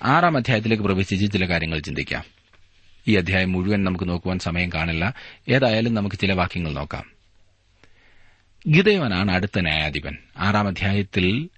[0.03, 2.23] ആറാം അധ്യായത്തിലേക്ക് പ്രവേശിച്ച് ചില കാര്യങ്ങൾ ചിന്തിക്കാം.
[3.07, 5.13] ഈ അധ്യായം മുഴുവൻ നമുക്ക് നോക്കുവാൻ സമയം കാണില്ല.
[5.49, 7.03] ഏതായാലും നമുക്ക് ചില വാക്യങ്ങൾ നോക്കാം.
[8.69, 10.17] ഗിതയോനാണ് അടുത്ത ന്യായാധിപൻ.
[10.37, 11.49] ആറാം അധ്യായത്തിൽ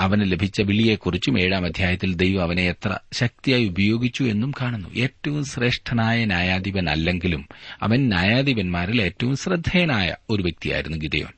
[0.00, 4.94] അവന് ലഭിച്ച വിളിയെക്കുറിച്ചും ഏഴാം അധ്യായത്തിൽ ദൈവം അവനെ എത്ര ശക്തിയായി ഉപയോഗിച്ചു എന്നും കാണുന്നു.
[4.94, 7.48] ഏറ്റവും ശ്രേഷ്ഠനായ ന്യായാധിപൻ അല്ലെങ്കിലും
[7.82, 11.32] അവൻ ന്യായാധിപന്മാരിൽ ഏറ്റവും ശ്രദ്ധേയനായ ഒരു വ്യക്തിയായിരുന്നു ഗിതയോൻ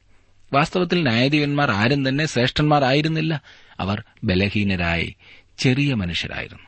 [0.52, 3.42] വാസ്തവത്തിൽ ന്യായാധിപന്മാർ ആരും തന്നെ ശ്രേഷ്ഠന്മാരായിരുന്നില്ല
[3.80, 5.14] അവർ ബലഹീനരായി
[5.58, 6.62] ചെറിയ മനുഷ്യരായിരുന്നു.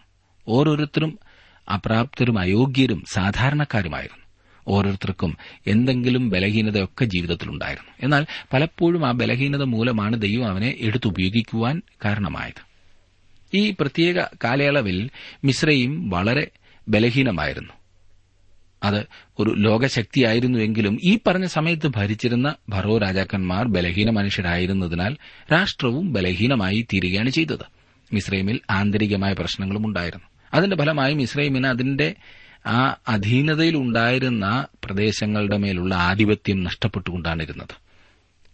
[0.48, 1.18] ഓരോരുത്തരും
[1.74, 4.24] അപ്രാപ്തരും അയോഗ്യരും സാധാരണക്കാരുമായിരുന്നു.
[4.68, 7.90] ഓരോരുത്തർക്കും എന്തെങ്കിലും ബലഹീനതയൊക്കെ ജീവിതത്തിലുണ്ടായിരുന്നു.
[8.00, 12.68] എന്നാൽ പലപ്പോഴും ആ ബലഹീനത മൂലമാണ് ദൈവം അവനെ എടുത്തുപയോഗിക്കുവാൻ കാരണമായത്.
[13.54, 15.10] ഈ പ്രത്യേക കാലയളവിൽ
[15.44, 16.50] മിശ്രയും വളരെ
[16.88, 17.72] ബലഹീനമായിരുന്നു.
[18.82, 19.06] അത്
[19.38, 25.16] ഒരു ലോകശക്തിയായിരുന്നുവെങ്കിലും ഈ പറഞ്ഞ സമയത്ത് ഭരിച്ചിരുന്ന ഭറോ രാജാക്കന്മാർ ബലഹീന മനുഷ്യരായിരുന്നതിനാൽ
[25.52, 27.77] രാഷ്ട്രവും ബലഹീനമായി തീരുകയാണ് ചെയ്തത്.
[28.12, 30.24] മിശ്രൈമിൽ ആന്തരികമായ പ്രശ്നങ്ങളും ഉണ്ടായിരുന്നു.
[30.54, 32.14] അതിന്റെ ഫലമായി മിസ്രൈമിന് അതിന്റെ
[32.66, 37.88] ആ അധീനതയിലുണ്ടായിരുന്ന പ്രദേശങ്ങളുടെ മേലുള്ള ആധിപത്യം നഷ്ടപ്പെട്ടുകൊണ്ടാണിരുന്നത്.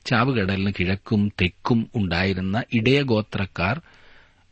[0.07, 3.81] ചാവുകടലിന് കിഴക്കും തെക്കും ഉണ്ടായിരുന്ന ഇടയഗോത്രക്കാർ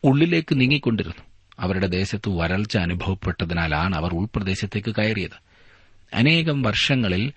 [0.04, 1.24] ഉള്ളിലേക്ക് നീങ്ങിക്കൊണ്ടിരുന്നു.
[1.58, 5.42] അവരുടെ ദേശത്ത് വരൾച്ച അനുഭവപ്പെട്ടതിനാലാണ് അവർ ഉൾപ്രദേശത്തേക്ക് കയറിയത്.
[6.14, 7.32] അനേകം വർഷങ്ങളിൽ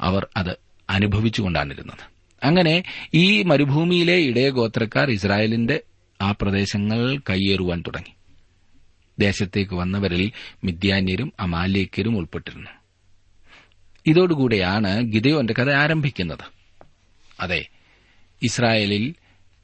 [0.00, 0.56] അവർ അത്
[0.90, 2.18] അനുഭവിച്ചുകൊണ്ടാണിരുന്നത്.
[2.44, 2.82] അങ്ങനെ
[3.14, 5.80] ഈ മരുഭൂമിയിലെ ഇടയഗോത്രക്കാർ ഇസ്രായേലിന്റെ
[6.20, 8.12] ആ പ്രദേശങ്ങൾ കയ്യേറുവാൻ തുടങ്ങി.
[9.18, 10.32] ദേശത്തേക്ക് വന്നവരിൽ
[10.64, 12.70] മിദ്യാന്യരും അമാലേക്കരും ഉൾപ്പെട്ടിരുന്നു.
[14.06, 16.52] ഇതോടുകൂടെയാണ് ഗിദയോന്റെ കഥ ആരംഭിക്കുന്നത്.
[17.40, 17.68] അതെ
[18.42, 19.14] ഇസ്രായേലിൽ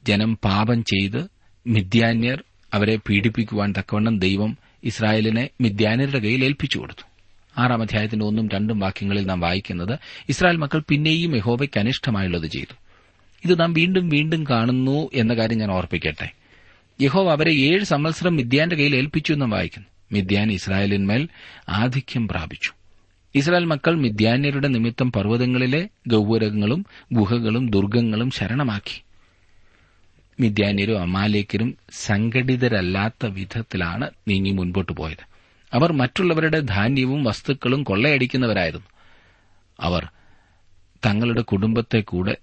[0.03, 1.27] ജനം പാപം ചെയ്ത്
[1.67, 2.43] മിദ്യാന്യർ
[2.73, 7.07] അവരെ പീഡിപ്പിക്കുവാൻ തക്കവണ്ണം ദൈവം ഇസ്രായേലിനെ മിദ്യാന്യരുടെ കയ്യിൽ ഏൽപ്പിച്ചു കൊടുത്തു.
[7.57, 12.75] ആറാം അധ്യായത്തിന്റെ ഒന്നും രണ്ടും വാക്യങ്ങളിൽ നാം വായിക്കുന്നത് ഇസ്രായേൽ മക്കൾ പിന്നെയും യഹോബയ്ക്ക് അനിഷ്ടമായുള്ളത് ചെയ്തു.
[13.45, 16.44] ഇത് നാം വീണ്ടും വീണ്ടും കാണുന്നു എന്ന കാര്യം ഞാൻ ഓർപ്പിക്കട്ടെ.
[17.01, 19.87] യഹോവ അവരെ ഏഴ് സംവത്സരം മിദ്യാന്റെ കയ്യിൽ ഏൽപ്പിച്ചു എന്നും വായിക്കുന്നു.
[20.11, 21.29] മിദ്യാൻ ഇസ്രായേലിന്മേൽ
[21.69, 22.71] ആധിക്യം പ്രാപിച്ചു.
[23.35, 29.03] ഇസ്രായേൽ മക്കൾ മിദ്യാന്യരുടെ നിമിത്തം പർവതങ്ങളിലെ ഗൌരവങ്ങളും ഗുഹകളും ദുർഗങ്ങളും ശരണമാക്കി.
[30.39, 35.25] മിദ്യാന്യരും അമാലേക്കരും സംഘടിതരല്ലാത്ത വിധത്തിലാണ് നീങ്ങി മുൻപോട്ട് പോയത്.
[35.73, 38.87] അവർ മറ്റുള്ളവരുടെ ധാന്യവും വസ്തുക്കളും കൊള്ളയടിക്കുന്നവരായിരുന്നു.
[39.79, 40.07] അവർ
[41.05, 42.37] തങ്ങളുടെ കുടുംബത്തെ കൂടെ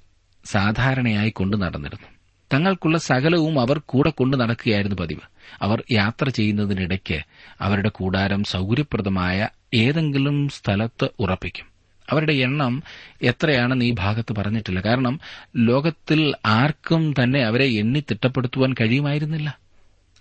[0.45, 2.12] സാധാരണയായി കൊണ്ടു നടന്നിരുന്നു.
[2.53, 5.21] തങ്ങൾക്കുള്ള സകലവും അവർ കൂടെ കൊണ്ടു നടക്കുകയായിരുന്നു പതിവ്.
[5.63, 7.21] അവർ യാത്ര ചെയ്യുന്നതിനിടയ്ക്ക്
[7.61, 11.67] അവരുടെ കൂടാരം സൌകര്യപ്രദമായ ഏതെങ്കിലും സ്ഥലത്ത് ഉറപ്പിക്കും.
[12.11, 12.83] അവരുടെ എണ്ണം
[13.23, 14.81] എത്രയാണെന്ന് ഈ ഭാഗത്ത് പറഞ്ഞിട്ടില്ല.
[14.81, 15.21] കാരണം
[15.57, 19.59] ലോകത്തിൽ ആർക്കും തന്നെ അവരെ എണ്ണി തിട്ടപ്പെടുത്തുവാൻ കഴിയുമായിരുന്നില്ല.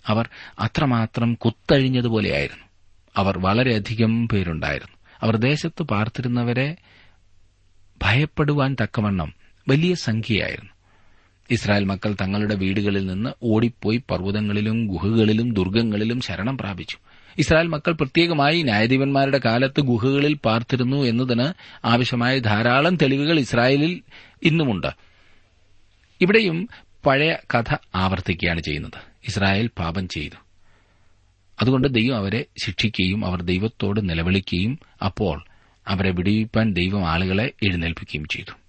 [0.06, 2.64] അവർ അത്രമാത്രം കുത്തഴിഞ്ഞതുപോലെയായിരുന്നു.
[3.16, 4.96] അവർ വളരെയധികം പേരുണ്ടായിരുന്നു.
[5.22, 6.76] അവർ ദേശത്ത് പാർത്തിരുന്നവരെ
[8.02, 9.32] ഭയപ്പെടുവാൻ തക്കവണ്ണം
[9.68, 10.71] വലിയ സംഖ്യയായിരുന്നു.
[11.52, 16.96] ഇസ്രായേൽ മക്കൾ തങ്ങളുടെ വീടുകളിൽ നിന്ന് ഓടിപ്പോയി പർവതങ്ങളിലും ഗുഹകളിലും ദുർഗങ്ങളിലും ശരണം പ്രാപിച്ചു.
[17.38, 21.52] ഇസ്രായേൽ മക്കൾ പ്രത്യേകമായി ന്യായാധിപന്മാരുടെ കാലത്ത് ഗുഹകളിൽ പാർത്തിരുന്നു എന്നതിന്
[21.84, 24.02] ആവശ്യമായ ധാരാളം തെളിവുകൾ ഇസ്രായേലിൽ
[24.42, 24.86] ഇന്നുമുണ്ട്.
[26.20, 26.68] ഇവിടെയും
[27.06, 28.98] പഴയ കഥ ആവർത്തിക്കുകയാണ് ചെയ്യുന്നത്.
[29.28, 30.34] ഇസ്രായേൽ പാപം ചെയ്തു.
[31.62, 35.44] അതുകൊണ്ട് ദൈവം അവരെ ശിക്ഷിക്കുകയും അവർ ദൈവത്തോട് നിലവിളിക്കുകയും അപ്പോൾ
[35.88, 38.61] അവരെ വിടുവിപ്പാൻ ദൈവം ആളുകളെ എഴുന്നേൽപ്പിക്കുകയും ചെയ്തു.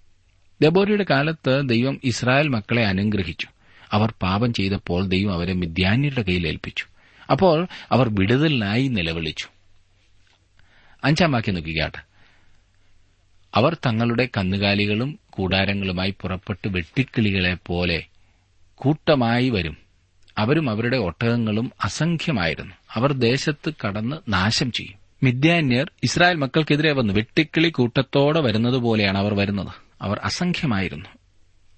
[0.64, 3.46] ദബോരയുടെ കാലത്ത് ദൈവം ഇസ്രായേൽ മക്കളെ അനുഗ്രഹിച്ചു.
[3.92, 6.84] അവർ പാപം ചെയ്തപ്പോൾ ദൈവം അവരെ മിഥ്യാന്യരുടെ കയ്യിൽ ഏൽപ്പിച്ചു.
[7.30, 9.46] അപ്പോൾ അവർ വിടുതലിനായി നിലവിളിച്ചു.
[11.04, 11.90] അഞ്ചാം വാക്യം
[13.54, 18.04] അവർ തങ്ങളുടെ കന്നുകാലികളും കൂടാരങ്ങളുമായി പുറപ്പെട്ട് വെട്ടിക്കിളികളെ പോലെ
[18.74, 19.76] കൂട്ടമായി വരും.
[20.38, 22.74] അവരും അവരുടെ ഒട്ടകങ്ങളും അസംഖ്യമായിരുന്നു.
[22.94, 24.94] അവർ ദേശത്ത് കടന്ന് നാശം ചെയ്യും.
[25.22, 29.83] മിഥ്യാന്യർ ഇസ്രായേൽ മക്കൾക്കെതിരെ വന്നു വെട്ടിക്കിളി കൂട്ടത്തോടെ വരുന്നത് പോലെയാണ് അവർ വരുന്നത്.
[30.04, 31.08] അവർ അസംഖ്യമായിരുന്നു.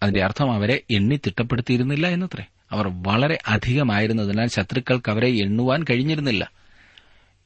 [0.03, 2.45] അതിന്റെ അർത്ഥം അവരെ എണ്ണി തിട്ടപ്പെടുത്തിയിരുന്നില്ല എന്നത്രേ.
[2.71, 6.51] അവർ വളരെ അധികമായിരുന്നതിനാൽ ശത്രുക്കൾക്ക് അവരെ എണ്ണുവാൻ കഴിഞ്ഞിരുന്നില്ല.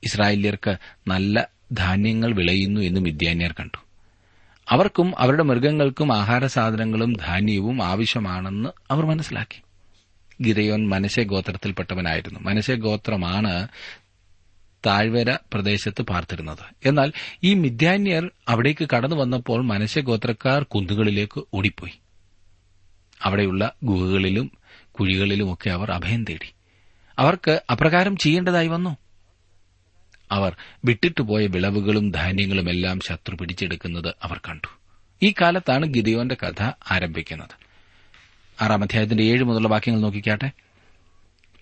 [0.05, 0.77] ഇസ്രായേലിയർക്ക്
[1.09, 3.87] നല്ല ധാന്യങ്ങൾ വിളയുന്നു എന്ന് മിദ്യാന്യർ കണ്ടു.
[4.69, 9.63] അവർക്കും അവരുടെ മൃഗങ്ങൾക്കും ആഹാര സാധനങ്ങളും ധാന്യവും ആവശ്യമാണെന്ന് അവർ മനസ്സിലാക്കി.
[10.43, 13.69] ഗിരയോൻ മനശെ ഗോത്രത്തിൽപ്പെട്ടവനായിരുന്നു മനശെ ഗോത്രമാണ്
[14.87, 16.89] താഴ്വര പ്രദേശത്ത് പാർത്തിരുന്നത്.
[16.89, 17.13] എന്നാൽ
[17.43, 21.93] ഈ മിഥ്യാന്യർ അവിടേക്ക് കടന്നു വന്നപ്പോൾ മനുഷ്യഗോത്രക്കാർ കുന്തുകളിലേക്ക് ഓടിപ്പോയി.
[23.23, 24.51] അവിടെയുള്ള ഗുഹകളിലും
[24.91, 26.55] കുഴികളിലുമൊക്കെ അവർ അഭയം തേടി.
[27.19, 28.97] അവർക്ക് അപ്രകാരം ചെയ്യേണ്ടതായി വന്നു.
[30.31, 34.69] അവർ വിട്ടിട്ടുപോയ വിളവുകളും ധാന്യങ്ങളുമെല്ലാം ശത്രു പിടിച്ചെടുക്കുന്നത് അവർ കണ്ടു.
[35.23, 37.71] ഈ കാലത്താണ് ഗിദിയോന്റെ കഥ ആരംഭിക്കുന്നത്.
[38.61, 40.51] ആറാം അധ്യായത്തിന്റെ ഏഴ് മുതലുള്ള വാക്യങ്ങൾ നോക്കിക്കാട്ടെ.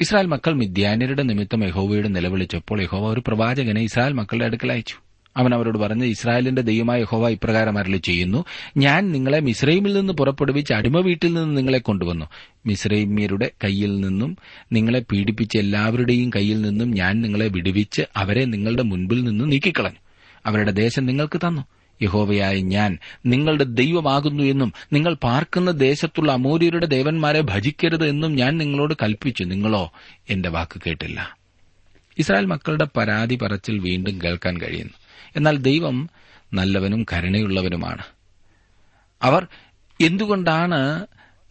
[0.01, 4.95] ഇസ്രായേൽ മക്കൾ മിദ്യാന്യരുടെ നിമിത്തം യഹോവയുടെ നിലവിളിച്ചപ്പോൾ യഹോവ ഒരു പ്രവാചകനെ ഇസ്രായേൽ മക്കളുടെ അടുക്കൽ അയച്ചു.
[5.37, 8.45] അവൻ അവരോട് പറഞ്ഞ് ഇസ്രായേലിന്റെ ദൈവമായ യഹോവ ഇപ്രകാരം അരളി ചെയ്യുന്നു.
[8.77, 12.27] ഞാൻ നിങ്ങളെ മിസ്രൈമിൽ നിന്ന് പുറപ്പെടുവിച്ച് അടിമ വീട്ടിൽ നിന്ന് നിങ്ങളെ കൊണ്ടുവന്നു.
[12.67, 14.37] മിസ്രൈമ്യരുടെ കയ്യിൽ നിന്നും
[14.73, 19.99] നിങ്ങളെ പീഡിപ്പിച്ച എല്ലാവരുടെയും കയ്യിൽ നിന്നും ഞാൻ നിങ്ങളെ വിടുവിച്ച് അവരെ നിങ്ങളുടെ മുൻപിൽ നിന്ന് നീക്കിക്കളഞ്ഞു.
[20.47, 21.65] അവരുടെ ദേശം നിങ്ങൾക്ക് തന്നു.
[22.03, 29.45] യഹോവയായ ഞാൻ നിങ്ങളുടെ ദൈവമാകുന്നു എന്നും നിങ്ങൾ പാർക്കുന്ന ദേശത്തുള്ള അമൂര്യരുടെ ദേവന്മാരെ ഭജിക്കരുത് എന്നും ഞാൻ നിങ്ങളോട് കൽപ്പിച്ചു.
[29.45, 29.93] നിങ്ങളോ
[30.31, 31.37] എന്റെ വാക്ക് കേട്ടില്ല.
[32.19, 34.93] ഇസ്രായേൽ മക്കളുടെ പരാതി പറച്ചിൽ വീണ്ടും കേൾക്കാൻ കഴിയുന്നു.
[35.37, 36.11] എന്നാൽ ദൈവം
[36.55, 38.03] നല്ലവനും കരുണയുള്ളവനുമാണ്.
[39.23, 39.47] അവർ
[40.01, 41.07] എന്തുകൊണ്ടാണ്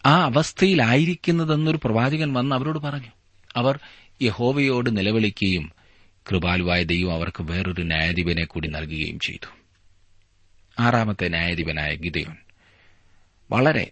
[0.06, 3.12] ആ അവസ്ഥയിലായിരിക്കുന്നതെന്നൊരു പ്രവാചകൻ വന്ന് അവരോട് പറഞ്ഞു.
[3.56, 3.80] അവർ
[4.22, 5.72] യഹോവയോട് നിലവിളിക്കുകയും
[6.30, 9.57] കൃപാലുവായ ദൈവം അവർക്ക് വേറൊരു ന്യായാധിപനെ കൂടി നൽകുകയും ചെയ്തു.
[10.80, 12.36] ആറാമത്തെ ന്യായാധിപനായ ഗിദയോൻ.
[13.52, 13.92] വളരെ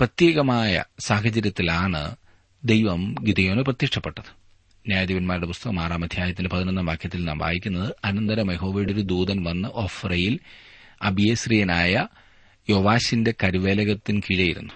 [0.00, 2.16] പ്രത്യേകമായ സാഹചര്യത്തിലാണ്
[2.64, 4.46] ദൈവം ഗിദയോന് പ്രത്യക്ഷപ്പെട്ടത്.
[4.86, 10.38] ന്യായാധിപന്മാരുടെ പുസ്തകം ആറാം അധ്യായത്തിന്റെ പതിനൊന്നാം വാക്യത്തിൽ നാം വായിക്കുന്നത് അനന്തര യഹോവയുടെ ഒരു ദൂതൻ വന്ന് ഒഫ്രയിൽ
[11.02, 12.06] അബിയശ്രീയനായ
[12.70, 14.72] യോവാശിന്റെ കരുവേലകത്തിന് കീഴെയിരുന്നു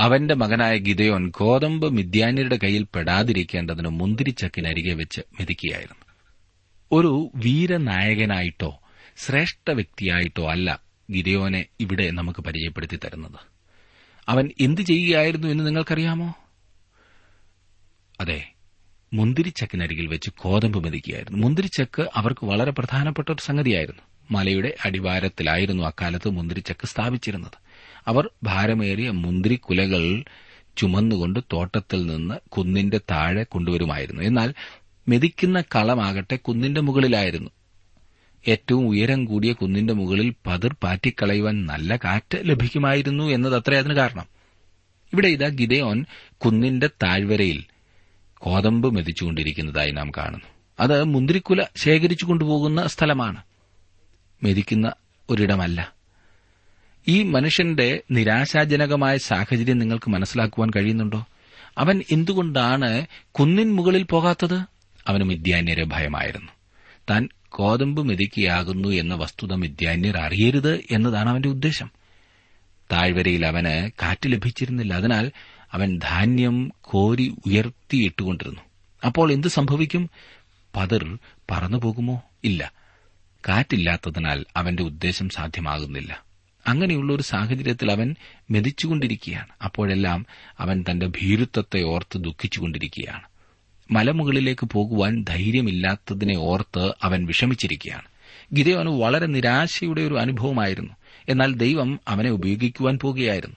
[0.00, 6.04] അവന്റെ മകനായ ഗിതയോൻ ഗോതമ്പ് മിദ്യാന്യരുടെ കയ്യിൽ പെടാതിരിക്കേണ്ടതിന് മുന്തിരിച്ചക്കിനരികെ വെച്ച് മെതിക്കുകയായിരുന്നു.
[6.92, 8.80] ഒരു വീരനായകനായിട്ടോ
[9.16, 13.56] ശ്രേഷ്ഠ വ്യക്തിയായിട്ടോ അല്ല ഗിദയോനെ ഇവിടെ നമുക്ക് പരിചയപ്പെടുത്തി തരുന്നത്.
[14.28, 16.34] അവൻ എന്തു ചെയ്യുകയായിരുന്നു എന്ന് നിങ്ങൾക്കറിയാമോ?
[18.20, 18.52] അതെ
[19.12, 21.38] മുന്തിരിച്ചക്കിനരികിൽ വെച്ച് കോതമ്പ് മെതിക്കുകയായിരുന്നു.
[21.38, 24.02] മുന്തിരിച്ചക്ക് അവർക്ക് വളരെ പ്രധാനപ്പെട്ട ഒരു സംഗതിയായിരുന്നു.
[24.30, 27.58] മലയുടെ അടിവാരത്തിലായിരുന്നു അക്കാലത്ത് മുന്തിരിച്ചക്ക് സ്ഥാപിച്ചിരുന്നത്.
[28.06, 30.24] അവർ ഭാരമേറിയ മുന്തിരിക്കുലകൾ
[30.76, 34.22] ചുമന്നുകൊണ്ട് തോട്ടത്തിൽ നിന്ന് കുന്നിന്റെ താഴെ കൊണ്ടുവരുമായിരുന്നു.
[34.22, 34.54] എന്നാൽ
[35.08, 37.50] മെതിക്കുന്ന കളമാകട്ടെ കുന്നിന്റെ മുകളിലായിരുന്നു.
[38.48, 44.26] ഏറ്റവും ഉയരം കൂടിയ കുന്നിന്റെ മുകളിൽ പതിർ പാറ്റിക്കളയുവാൻ നല്ല കാറ്റ് ലഭിക്കുമായിരുന്നു എന്നതത്രേ അതിന് കാരണം.
[45.12, 46.04] ഇവിടെ ഇതാ ഗിദയോൻ
[46.36, 47.64] കുന്നിന്റെ താഴ്വരയിൽ
[48.34, 50.46] കോതമ്പ് മെതിച്ചുകൊണ്ടിരിക്കുന്നതായി നാം കാണുന്നു.
[50.80, 53.42] അത് മുന്തിരിക്കുല ശേഖരിച്ചു കൊണ്ടുപോകുന്ന സ്ഥലമാണ്.
[54.42, 54.92] മെതിക്കുന്ന
[55.30, 55.92] ഒരിടമല്ല.
[57.08, 61.26] ഈ മനുഷ്യന്റെ നിരാശാജനകമായ സാഹചര്യം നിങ്ങൾക്ക് മനസ്സിലാക്കുവാൻ കഴിയുന്നുണ്ടോ?
[61.78, 64.60] അവൻ എന്തുകൊണ്ടാണ് കുന്നിൻ മുകളിൽ പോകാത്തത്?
[65.06, 66.52] അവന് മിഥ്യാന്യരെ ഭയമായിരുന്നു.
[67.10, 71.90] താൻ കോതമ്പ് മെതിക്കിയാകുന്നു എന്ന വസ്തുത മിഥ്യാന്യർ അറിയരുത് എന്നതാണ് അവന്റെ ഉദ്ദേശം.
[72.92, 74.94] താഴ്വരയിൽ അവന് കാറ്റ് ലഭിച്ചിരുന്നില്ല.
[74.94, 75.32] അതിനാൽ
[75.72, 78.60] അവൻ ധാന്യം കോരി ഉയർത്തിയിട്ടുകൊണ്ടിരുന്നു.
[79.06, 80.10] അപ്പോൾ എന്ത് സംഭവിക്കും?
[80.76, 81.18] പതിർ
[81.50, 82.72] പറന്നു പോകുമോ ഇല്ല.
[83.48, 86.24] കാറ്റില്ലാത്തതിനാൽ അവന്റെ ഉദ്ദേശം സാധ്യമാകുന്നില്ല.
[86.66, 88.14] അങ്ങനെയുള്ള ഒരു സാഹചര്യത്തിൽ അവൻ
[88.50, 89.46] മെതിച്ചുകൊണ്ടിരിക്കുകയാണ്.
[89.64, 90.26] അപ്പോഴെല്ലാം
[90.58, 93.35] അവൻ തന്റെ ഭീരുത്വത്തെ ഓർത്ത് ദുഃഖിച്ചുകൊണ്ടിരിക്കുകയാണ്.
[93.90, 98.02] മലമുകളിലേക്ക് പോകുവാൻ ധൈര്യമില്ലാത്തതിനെ ഓർത്ത് അവൻ വിഷമിച്ചിരിക്കുകയാണ്.
[98.52, 100.92] ഗിതയോന് വളരെ നിരാശയുടെ ഒരു അനുഭവമായിരുന്നു.
[101.28, 103.56] എന്നാൽ ദൈവം അവനെ ഉപയോഗിക്കുവാൻ പോകുകയായിരുന്നു.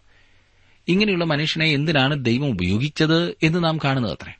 [0.87, 4.33] ഇങ്ങനെയുള്ള മനുഷ്യനെ എന്തിനാണ് ദൈവം ഉപയോഗിച്ചത് എന്ന് നാം കാണുന്നത് അത്രേ.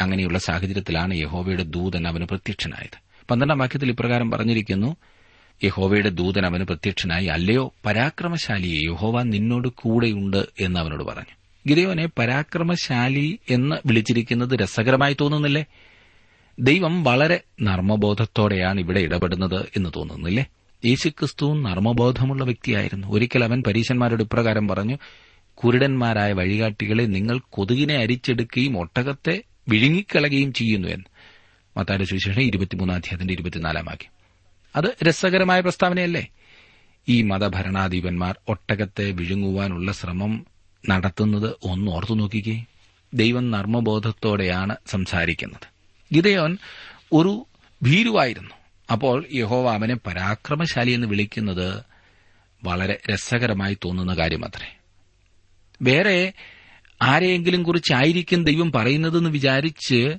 [0.00, 2.98] അങ്ങനെയുള്ള സാഹചര്യത്തിലാണ് യഹോവയുടെ ദൂതൻ അവന് പ്രത്യക്ഷനായത്.
[3.30, 4.96] പന്ത്രണ്ടാം വാക്യത്തിൽ ഇപ്രകാരം പറഞ്ഞിരിക്കുന്നു
[5.64, 11.35] യഹോവയുടെ ദൂതൻ അവന് പ്രത്യക്ഷനായി അല്ലയോ പരാക്രമശാലിയെ യഹോവ നിന്നോട് കൂടെയുണ്ട് എന്ന് അവനോട് പറഞ്ഞു.
[11.66, 15.64] ഗിരയോനെ പരാക്രമശാലി എന്ന് വിളിച്ചിരിക്കുന്നത് രസകരമായി തോന്നുന്നില്ലേ?
[16.58, 20.46] ദൈവം വളരെ നർമ്മബോധത്തോടെയാണ് ഇവിടെ ഇടപെടുന്നത് എന്ന് തോന്നുന്നില്ലേ?
[20.84, 23.06] യേശുക്രിസ്തു നർമ്മബോധമുള്ള വ്യക്തിയായിരുന്നു.
[23.08, 24.98] ഒരിക്കൽ അവൻ പരീശന്മാരോട് ഇപ്രകാരം പറഞ്ഞു
[25.54, 31.04] കുരുടന്മാരായ വഴികാട്ടികളെ നിങ്ങൾ കൊതുകിനെ അരിച്ചെടുക്കുകയും ഒട്ടകത്തെ വിഴുങ്ങിക്കളയുകയും ചെയ്യുന്നു എന്ന്.
[31.78, 34.10] മത്താരുടെ സുവിശേഷം ഇരുപത്തിമൂന്നാം അധ്യായത്തിന്റെ ഇരുപത്തിനാലാം വാക്യം.
[34.76, 36.26] അത് രസകരമായ പ്രസ്താവനയല്ലേ?
[37.08, 40.55] ഈ മതഭരണാധിപന്മാർ ഒട്ടകത്തെ വിഴുങ്ങുവാനുള്ള ശ്രമം
[40.88, 42.64] നടത്തുന്നത് ഒന്ന് ഓർത്തു നോക്കിക്കേ.
[43.14, 45.76] ദൈവം നർമ്മബോധത്തോടെയാണ് സംസാരിക്കുന്നത്.
[46.14, 46.58] ഗിതയോൻ
[47.12, 47.46] ഒരു
[47.82, 48.50] ഭീരുവായിരുന്നു.
[48.92, 51.84] അപ്പോൾ യഹോവ അവനെ പരാക്രമശാലി എന്ന് വിളിക്കുന്നത്
[52.64, 54.76] വളരെ രസകരമായി തോന്നുന്ന കാര്യമത്രേ.
[55.82, 56.32] വേറെ
[57.02, 60.16] ആരെയെങ്കിലും കുറിച്ചായിരിക്കും ദൈവം പറയുന്നതെന്ന് വിചാരിച്ച്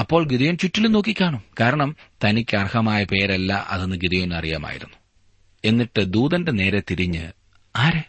[0.00, 1.42] അപ്പോൾ ഗിതയോൻ ചുറ്റിലും നോക്കിക്കാണും.
[1.60, 4.94] കാരണം തനിക്ക് അർഹമായ പേരല്ല അതെന്ന് ഗിതയോൻ അറിയാമായിരുന്നു.
[5.64, 7.32] എന്നിട്ട് ദൂതന്റെ നേരെ തിരിഞ്ഞ്
[7.76, 8.02] ആരെ?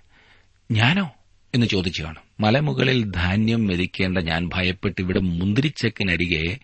[0.71, 1.12] ഞാനോ?
[1.56, 2.22] എന്ന് ചോദിച്ചു കാണും.
[2.40, 6.58] മലമുകളിൽ ധാന്യം മെതിക്കേണ്ട ഞാൻ ഭയപ്പെട്ട് ഇവിടെ മുന്തിരിച്ചക്കിനരികെ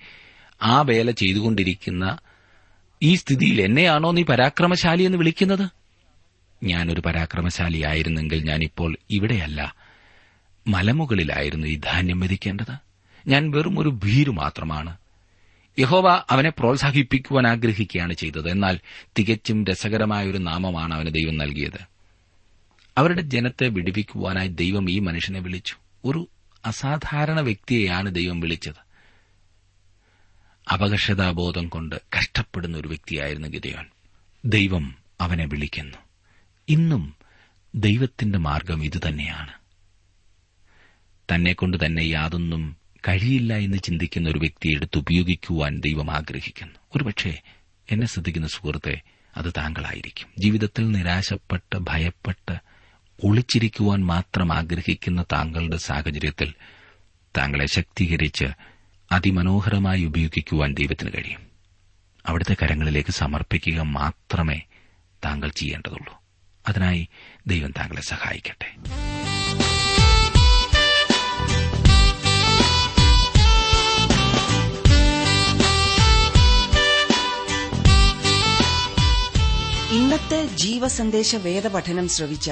[0.61, 2.17] ആ വേല ചെയ്തുകൊണ്ടിരിക്കുന്ന
[3.03, 5.69] ഈ സ്ഥിതിയിൽ എന്നെയാണോ നീ പരാക്രമശാലി എന്ന് വിളിക്കുന്നത്?
[6.63, 9.75] ഞാനൊരു പരാക്രമശാലിയായിരുന്നെങ്കിൽ ഞാനിപ്പോൾ ഇവിടെയല്ല.
[10.67, 12.77] മലമുകളിലായിരുന്നു ഈ ധാന്യം മെതിക്കേണ്ടത്.
[13.27, 14.97] ഞാൻ വെറും ഒരു ഭീരു മാത്രമാണ്.
[15.79, 18.49] യഹോവ അവനെ പ്രോത്സാഹിപ്പിക്കുവാൻ ആഗ്രഹിക്കുകയാണ് ചെയ്തത്.
[18.49, 18.79] എന്നാൽ
[19.19, 21.94] തികച്ചും രസകരമായ ഒരു നാമമാണ് അവന് ദൈവം നൽകിയത്.
[22.97, 25.75] അവരുടെ ജനത്തെ വിടിപ്പിക്കുവാനായി ദൈവം ഈ മനുഷ്യനെ വിളിച്ചു.
[26.05, 26.27] ഒരു
[26.65, 28.85] അസാധാരണ വ്യക്തിയെയാണ് ദൈവം വിളിച്ചത്.
[30.73, 33.85] അപകർഷതാബോധം കൊണ്ട് കഷ്ടപ്പെടുന്ന ഒരു വ്യക്തിയായിരുന്നു ഗിതയോൻ.
[34.45, 35.97] ദൈവം അവനെ വിളിക്കുന്നു.
[36.69, 37.15] ഇന്നും
[37.75, 39.53] ദൈവത്തിന്റെ മാർഗം ഇതുതന്നെയാണ്
[41.33, 42.77] തന്നെക്കൊണ്ട് തന്നെ യാതൊന്നും
[43.07, 46.79] കഴിയില്ല എന്ന് ചിന്തിക്കുന്ന ഒരു വ്യക്തിയെ എടുത്ത് ഉപയോഗിക്കുവാൻ ദൈവം ആഗ്രഹിക്കുന്നു.
[46.95, 47.41] ഒരുപക്ഷെ
[47.91, 49.01] എന്നെ ശ്രദ്ധിക്കുന്ന സുഹൃത്തെ
[49.37, 50.27] അത് താങ്കളായിരിക്കും.
[50.39, 52.74] ജീവിതത്തിൽ നിരാശപ്പെട്ട് ഭയപ്പെട്ട്
[53.23, 56.53] ഒളിച്ചിരിക്കുവാൻ മാത്രം ആഗ്രഹിക്കുന്ന താങ്കളുടെ സാഹചര്യത്തിൽ
[57.37, 58.45] താങ്കളെ ശക്തീകരിച്ച്
[59.11, 61.39] അതിമനോഹരമായി ഉപയോഗിക്കുവാൻ ദൈവത്തിന് കഴിയും.
[62.25, 64.61] അവിടുത്തെ കരങ്ങളിലേക്ക് സമർപ്പിക്കുക മാത്രമേ
[65.25, 66.21] താങ്കൾ ചെയ്യേണ്ടതുള്ളൂ.
[66.67, 67.07] അതിനായി
[67.47, 68.75] ദൈവം താങ്കളെ സഹായിക്കട്ടെ.
[79.95, 82.51] ഇന്നത്തെ ജീവസന്ദേശ വേദപഠനം ശ്രവിച്ച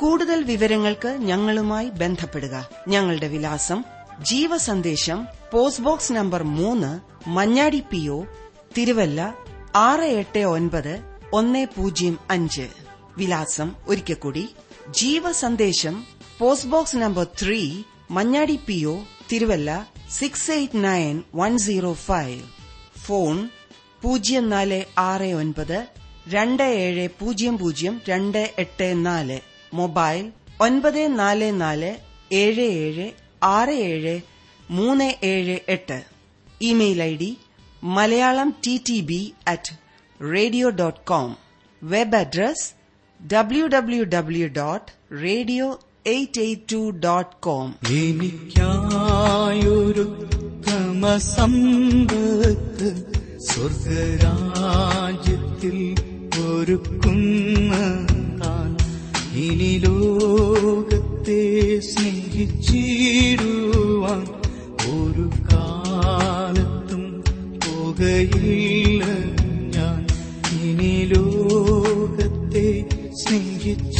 [0.00, 2.68] കൂടുതൽ വിവരങ്ങൾക്ക് ഞങ്ങളുമായി ബന്ധപ്പെടുക.
[2.88, 3.84] ഞങ്ങളുടെ വിലാസം
[4.22, 6.90] ജീവസന്ദേശം പോസ്റ്റ് ബോക്സ് നമ്പർ മൂന്ന്
[7.28, 8.24] മഞ്ഞാടി പി ഒ
[8.76, 9.34] തിരുവല്ല
[9.76, 10.94] ആറ് എട്ട് ഒൻപത്
[11.32, 12.66] ഒന്ന് പൂജ്യം അഞ്ച്.
[13.16, 14.44] വിലാസം ഒരിക്കൽ കൂടി
[14.90, 16.06] ജീവസന്ദേശം
[16.38, 18.96] post box number three Manjadi P O
[19.32, 19.70] Thiruvalla
[20.10, 22.40] six eight nine one zero five
[23.06, 23.48] phone
[24.02, 25.86] പൂജ്യം നാല് ആറ് ഒൻപത്
[26.28, 29.55] രണ്ട് ഏഴ് പൂജ്യം പൂജ്യം രണ്ട് എട്ട് നാല്.
[29.74, 31.96] മൊബൈൽ ഒൻപത് നാല് നാല്
[32.32, 33.10] ഏഴ് ഏഴ്
[33.42, 34.20] ആറ് ഏഴ്
[34.70, 36.02] മൂന്ന് ഏഴ് എട്ട്.
[36.60, 37.38] Email I D
[37.82, 39.78] Malayalam T T B at
[40.34, 41.36] radio dot com.
[41.82, 42.72] Web address
[43.32, 47.74] W W W dot radio eight eight two dot com.
[47.88, 50.28] എനിക്കായൊരു
[53.38, 55.94] സ്വർഗരാജ്യത്തിൽ
[56.38, 57.72] ഒരുക്കുന്ന.
[57.72, 58.05] താൻ
[59.38, 61.40] ഇനി ലോകത്തെ
[61.88, 62.60] സ്നേഹിച്ചിടുവാൻ
[64.92, 67.02] ഒരു കാലത്തും
[67.64, 69.02] പോകയില്ല
[69.76, 70.00] ഞാൻ.
[70.60, 72.66] ഇനി ലോകത്തെ
[73.22, 73.96] സ്നേഹിച്ചിടുവാൻ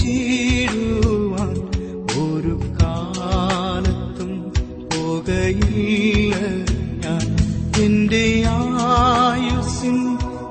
[2.23, 4.33] ഒരു കാലത്തും
[4.91, 6.35] പോകയില്ല
[7.05, 7.25] ഞാൻ.
[7.85, 8.25] എന്റെ
[8.59, 9.99] ആയുസിൻ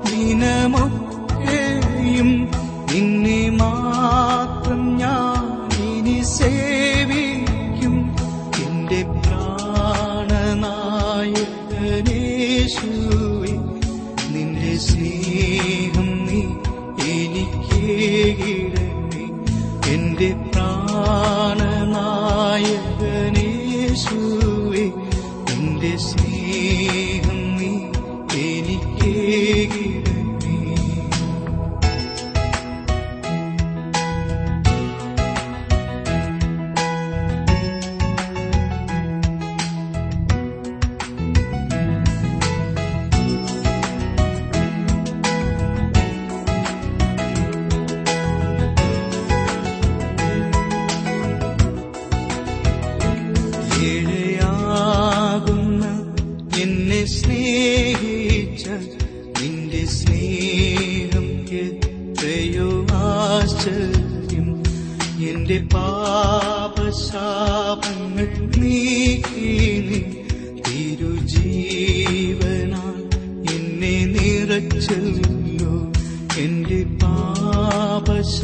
[0.06, 1.50] ദിനമൊക്കെയും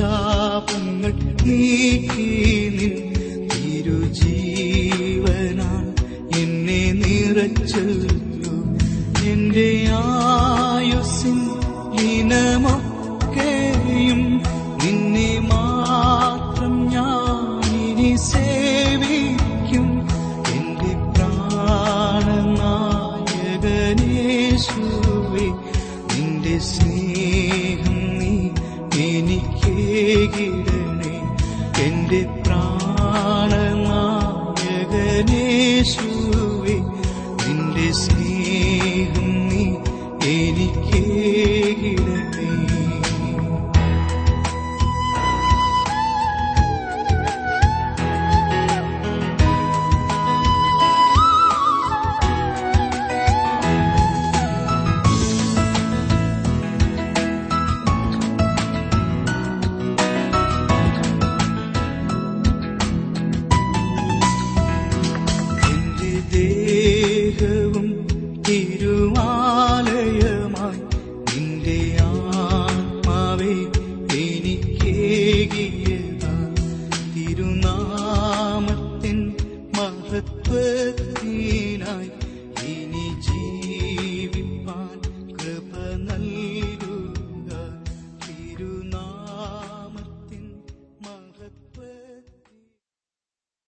[0.03, 0.32] star.
[37.93, 38.32] this